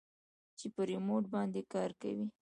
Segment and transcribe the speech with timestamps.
[0.57, 2.27] چې په ريموټ باندې کار کوي.